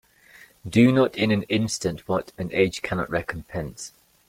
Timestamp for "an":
1.29-1.43, 2.35-2.49